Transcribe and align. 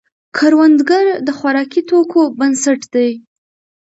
کروندګر 0.37 1.05
د 1.27 1.29
خوراکي 1.37 1.81
توکو 1.89 2.21
بنسټ 2.39 2.81
دی 2.93 3.09